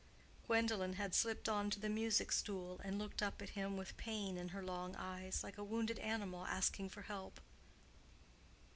Gwendolen 0.47 0.93
had 0.93 1.13
slipped 1.13 1.47
on 1.47 1.69
to 1.69 1.79
the 1.79 1.87
music 1.87 2.31
stool, 2.31 2.81
and 2.83 2.97
looked 2.97 3.21
up 3.21 3.39
at 3.39 3.49
him 3.49 3.77
with 3.77 3.97
pain 3.97 4.35
in 4.35 4.49
her 4.49 4.63
long 4.63 4.95
eyes, 4.95 5.43
like 5.43 5.59
a 5.59 5.63
wounded 5.63 5.99
animal 5.99 6.43
asking 6.47 6.89
for 6.89 7.03
help. 7.03 7.39